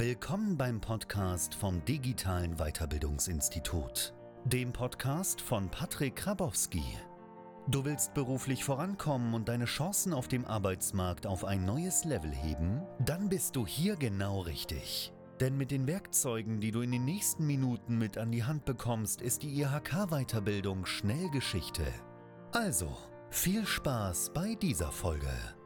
[0.00, 6.84] Willkommen beim Podcast vom Digitalen Weiterbildungsinstitut, dem Podcast von Patrick Krabowski.
[7.66, 12.80] Du willst beruflich vorankommen und deine Chancen auf dem Arbeitsmarkt auf ein neues Level heben?
[13.04, 15.12] Dann bist du hier genau richtig.
[15.40, 19.20] Denn mit den Werkzeugen, die du in den nächsten Minuten mit an die Hand bekommst,
[19.20, 21.82] ist die IHK-Weiterbildung schnell Geschichte.
[22.52, 22.96] Also,
[23.30, 25.57] viel Spaß bei dieser Folge.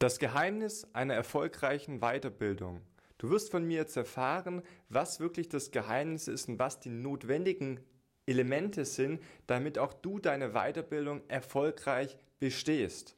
[0.00, 2.80] Das Geheimnis einer erfolgreichen Weiterbildung.
[3.18, 7.80] Du wirst von mir jetzt erfahren, was wirklich das Geheimnis ist und was die notwendigen
[8.24, 13.14] Elemente sind, damit auch du deine Weiterbildung erfolgreich bestehst.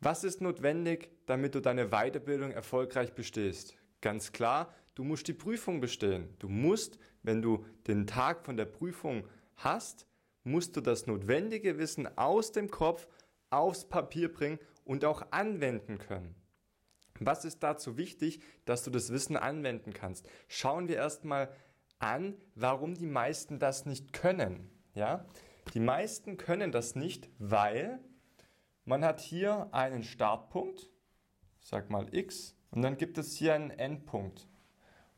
[0.00, 3.76] Was ist notwendig, damit du deine Weiterbildung erfolgreich bestehst?
[4.02, 6.28] Ganz klar, du musst die Prüfung bestehen.
[6.38, 10.06] Du musst, wenn du den Tag von der Prüfung hast,
[10.44, 13.08] musst du das notwendige Wissen aus dem Kopf
[13.48, 16.34] aufs Papier bringen und auch anwenden können.
[17.20, 20.28] Was ist dazu wichtig, dass du das Wissen anwenden kannst?
[20.48, 21.50] Schauen wir erstmal
[21.98, 24.70] an, warum die meisten das nicht können.
[24.94, 25.26] Ja?
[25.74, 28.00] Die meisten können das nicht, weil
[28.84, 30.90] man hat hier einen Startpunkt,
[31.60, 34.46] sag mal x, und dann gibt es hier einen Endpunkt.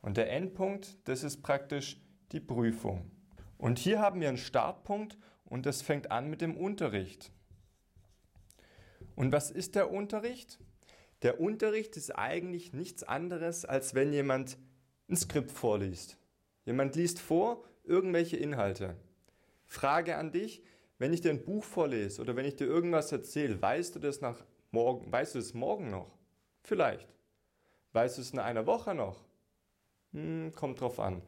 [0.01, 2.01] Und der Endpunkt, das ist praktisch
[2.33, 3.11] die Prüfung.
[3.57, 7.33] Und hier haben wir einen Startpunkt und das fängt an mit dem Unterricht.
[9.19, 10.61] Und was ist der Unterricht?
[11.23, 14.57] Der Unterricht ist eigentlich nichts anderes, als wenn jemand
[15.09, 16.17] ein Skript vorliest.
[16.65, 18.95] Jemand liest vor irgendwelche Inhalte.
[19.67, 20.63] Frage an dich,
[20.99, 24.21] wenn ich dir ein Buch vorlese oder wenn ich dir irgendwas erzähle, weißt du das
[24.21, 26.17] nach morgen, weißt du es morgen noch?
[26.63, 27.13] Vielleicht.
[27.95, 29.25] Weißt du es in einer Woche noch?
[30.13, 31.23] Hm, kommt drauf an.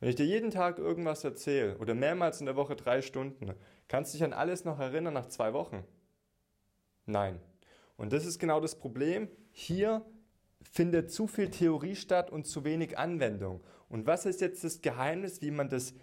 [0.00, 3.54] Wenn ich dir jeden Tag irgendwas erzähle oder mehrmals in der Woche drei Stunden,
[3.88, 5.82] kannst du dich an alles noch erinnern nach zwei Wochen?
[7.06, 7.40] Nein.
[7.96, 9.28] Und das ist genau das Problem.
[9.50, 10.04] Hier
[10.62, 13.62] findet zu viel Theorie statt und zu wenig Anwendung.
[13.88, 15.94] Und was ist jetzt das Geheimnis, wie man das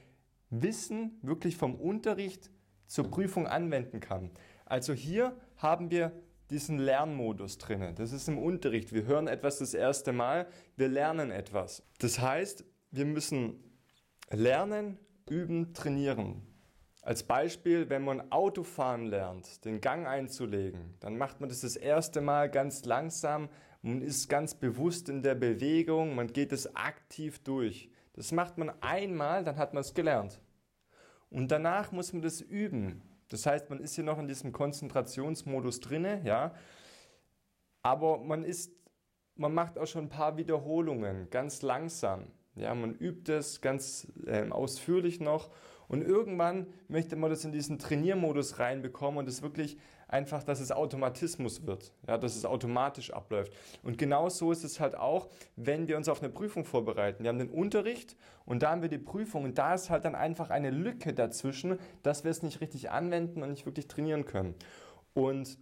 [0.49, 2.49] Wissen wirklich vom Unterricht
[2.87, 4.31] zur Prüfung anwenden kann?
[4.65, 6.11] Also hier haben wir
[6.49, 7.93] diesen Lernmodus drin.
[7.95, 8.93] Das ist im Unterricht.
[8.93, 11.83] Wir hören etwas das erste Mal, wir lernen etwas.
[11.99, 13.63] Das heißt, wir müssen
[14.31, 14.97] lernen,
[15.29, 16.41] üben, trainieren.
[17.01, 22.19] Als Beispiel, wenn man Autofahren lernt, den Gang einzulegen, dann macht man das das erste
[22.19, 23.49] Mal ganz langsam,
[23.81, 27.89] man ist ganz bewusst in der Bewegung, man geht es aktiv durch.
[28.13, 30.41] Das macht man einmal, dann hat man es gelernt.
[31.29, 33.01] Und danach muss man das üben.
[33.29, 36.53] Das heißt, man ist hier noch in diesem Konzentrationsmodus drinne, ja.
[37.81, 38.73] Aber man ist,
[39.35, 42.27] man macht auch schon ein paar Wiederholungen, ganz langsam.
[42.55, 45.49] Ja, man übt es ganz äh, ausführlich noch
[45.89, 49.77] und irgendwann möchte man das in diesen Trainiermodus reinbekommen und es wirklich
[50.07, 53.51] einfach, dass es Automatismus wird, ja, dass es automatisch abläuft.
[53.83, 57.23] Und genau so ist es halt auch, wenn wir uns auf eine Prüfung vorbereiten.
[57.23, 60.15] Wir haben den Unterricht und da haben wir die Prüfung und da ist halt dann
[60.15, 64.55] einfach eine Lücke dazwischen, dass wir es nicht richtig anwenden und nicht wirklich trainieren können.
[65.13, 65.57] Und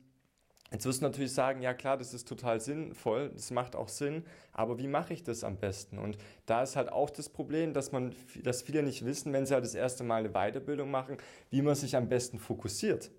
[0.72, 4.26] Jetzt wirst du natürlich sagen, ja klar, das ist total sinnvoll, das macht auch Sinn,
[4.52, 5.98] aber wie mache ich das am besten?
[5.98, 8.14] Und da ist halt auch das Problem, dass man,
[8.44, 11.18] dass viele nicht wissen, wenn sie halt das erste Mal eine Weiterbildung machen,
[11.50, 13.12] wie man sich am besten fokussiert.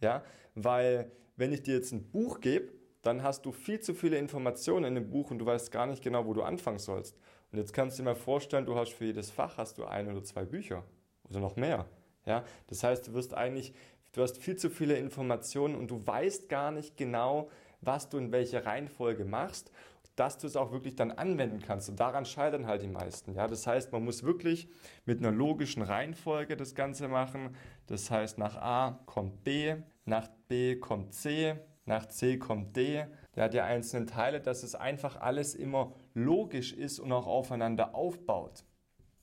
[0.00, 2.72] Ja, weil wenn ich dir jetzt ein Buch gebe,
[3.02, 6.02] dann hast du viel zu viele Informationen in dem Buch und du weißt gar nicht
[6.02, 7.16] genau, wo du anfangen sollst.
[7.52, 10.10] Und jetzt kannst du dir mal vorstellen, du hast für jedes Fach hast du ein
[10.10, 10.84] oder zwei Bücher
[11.30, 11.86] oder noch mehr.
[12.26, 13.72] Ja, das heißt, du wirst eigentlich
[14.18, 18.32] Du hast viel zu viele Informationen und du weißt gar nicht genau, was du in
[18.32, 19.70] welcher Reihenfolge machst,
[20.16, 21.88] dass du es auch wirklich dann anwenden kannst.
[21.88, 23.36] Und daran scheitern halt die meisten.
[23.36, 24.68] Ja, das heißt, man muss wirklich
[25.04, 27.54] mit einer logischen Reihenfolge das Ganze machen.
[27.86, 31.54] Das heißt, nach A kommt B, nach B kommt C,
[31.84, 33.06] nach C kommt D.
[33.36, 38.64] Ja einzelne Teile, dass es einfach alles immer logisch ist und auch aufeinander aufbaut.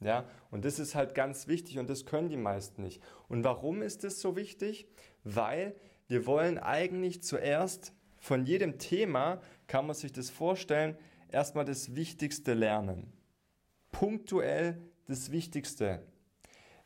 [0.01, 3.01] Ja, und das ist halt ganz wichtig und das können die meisten nicht.
[3.27, 4.87] Und warum ist das so wichtig?
[5.23, 5.75] Weil
[6.07, 10.97] wir wollen eigentlich zuerst von jedem Thema, kann man sich das vorstellen,
[11.31, 13.13] erstmal das Wichtigste lernen.
[13.91, 16.03] Punktuell das Wichtigste.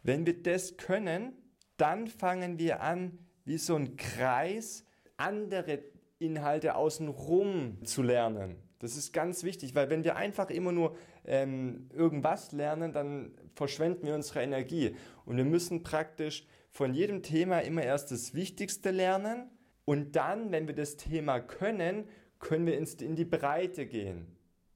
[0.04, 1.34] Wenn wir das können,
[1.78, 4.86] dann fangen wir an, wie so ein Kreis
[5.18, 5.80] andere
[6.20, 8.69] Inhalte außenrum zu lernen.
[8.80, 10.96] Das ist ganz wichtig, weil wenn wir einfach immer nur
[11.26, 14.96] ähm, irgendwas lernen, dann verschwenden wir unsere Energie.
[15.26, 19.50] Und wir müssen praktisch von jedem Thema immer erst das Wichtigste lernen
[19.86, 22.06] und dann, wenn wir das Thema können,
[22.40, 24.28] können wir in die Breite gehen.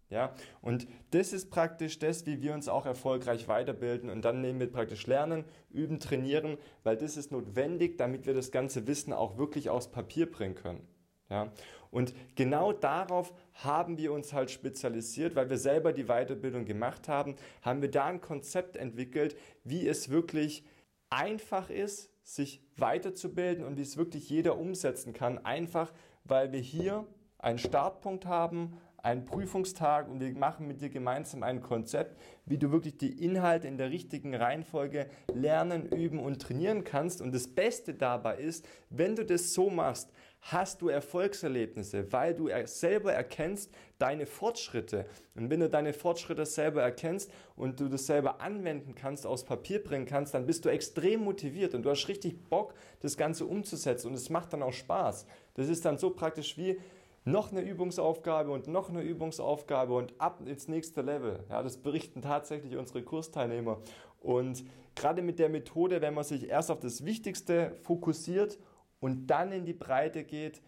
[0.09, 4.59] Ja, und das ist praktisch das, wie wir uns auch erfolgreich weiterbilden und dann nehmen
[4.59, 9.39] wir praktisch lernen, üben, trainieren, weil das ist notwendig, damit wir das ganze Wissen auch
[9.39, 10.87] wirklich aufs Papier bringen können.
[11.29, 11.51] Ja?
[11.91, 17.35] Und genau darauf haben wir uns halt spezialisiert, weil wir selber die Weiterbildung gemacht haben,
[17.61, 20.65] haben wir da ein Konzept entwickelt, wie es wirklich
[21.09, 25.45] einfach ist, sich weiterzubilden und wie es wirklich jeder umsetzen kann.
[25.45, 25.93] Einfach,
[26.23, 27.05] weil wir hier
[27.37, 32.71] einen Startpunkt haben, einen Prüfungstag und wir machen mit dir gemeinsam ein Konzept, wie du
[32.71, 37.21] wirklich die Inhalte in der richtigen Reihenfolge lernen, üben und trainieren kannst.
[37.21, 40.09] Und das Beste dabei ist, wenn du das so machst,
[40.39, 45.05] hast du Erfolgserlebnisse, weil du selber erkennst deine Fortschritte.
[45.35, 49.83] Und wenn du deine Fortschritte selber erkennst und du das selber anwenden kannst, aus Papier
[49.83, 54.07] bringen kannst, dann bist du extrem motiviert und du hast richtig Bock, das Ganze umzusetzen
[54.07, 55.25] und es macht dann auch Spaß.
[55.55, 56.77] Das ist dann so praktisch wie
[57.25, 61.43] noch eine Übungsaufgabe und noch eine Übungsaufgabe und ab ins nächste Level.
[61.49, 63.81] Ja, das berichten tatsächlich unsere Kursteilnehmer.
[64.19, 64.65] Und
[64.95, 68.59] gerade mit der Methode, wenn man sich erst auf das Wichtigste fokussiert
[68.99, 70.61] und dann in die Breite geht,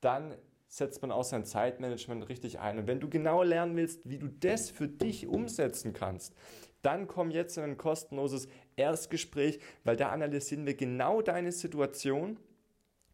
[0.00, 0.34] dann
[0.68, 2.78] setzt man auch sein Zeitmanagement richtig ein.
[2.78, 6.34] Und wenn du genau lernen willst, wie du das für dich umsetzen kannst,
[6.82, 12.38] dann komm jetzt in ein kostenloses Erstgespräch, weil da analysieren wir genau deine Situation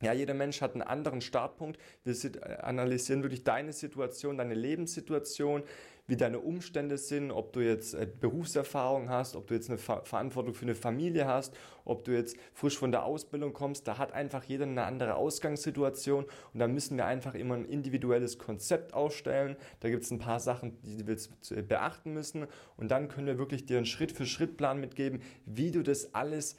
[0.02, 1.81] ja, jeder Mensch hat einen anderen Startpunkt.
[2.04, 5.62] Wir analysieren wirklich deine Situation, deine Lebenssituation,
[6.08, 10.52] wie deine Umstände sind, ob du jetzt äh, Berufserfahrung hast, ob du jetzt eine Verantwortung
[10.52, 11.54] für eine Familie hast,
[11.84, 13.87] ob du jetzt frisch von der Ausbildung kommst.
[13.87, 18.38] Da hat einfach jeder eine andere Ausgangssituation und da müssen wir einfach immer ein individuelles
[18.38, 19.56] Konzept aufstellen.
[19.81, 21.16] Da gibt es ein paar Sachen, die wir
[21.56, 22.46] äh, beachten müssen
[22.76, 26.56] und dann können wir wirklich dir einen Schritt-für-Schritt-Plan mitgeben, wie du das alles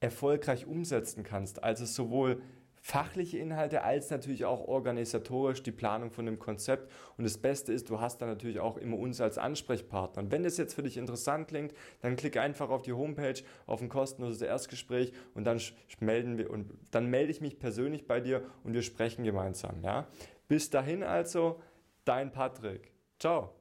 [0.00, 1.62] erfolgreich umsetzen kannst.
[1.62, 2.42] Also sowohl
[2.80, 6.90] fachliche Inhalte als natürlich auch organisatorisch die Planung von dem Konzept.
[7.16, 10.22] Und das Beste ist, du hast dann natürlich auch immer uns als Ansprechpartner.
[10.22, 13.82] Und wenn das jetzt für dich interessant klingt, dann klick einfach auf die Homepage, auf
[13.82, 15.60] ein kostenloses Erstgespräch und dann
[16.00, 19.82] melden wir und dann melde ich mich persönlich bei dir und wir sprechen gemeinsam.
[19.82, 20.08] Ja?
[20.48, 21.60] Bis dahin also,
[22.04, 22.92] dein Patrick.
[23.18, 23.54] Ciao.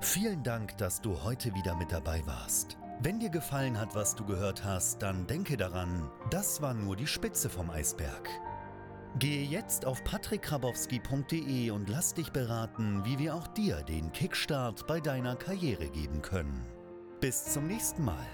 [0.00, 2.76] Vielen Dank, dass du heute wieder mit dabei warst.
[3.00, 7.06] Wenn dir gefallen hat, was du gehört hast, dann denke daran, das war nur die
[7.06, 8.28] Spitze vom Eisberg.
[9.18, 15.00] Gehe jetzt auf patrickkrabowski.de und lass dich beraten, wie wir auch dir den Kickstart bei
[15.00, 16.66] deiner Karriere geben können.
[17.20, 18.26] Bis zum nächsten Mal.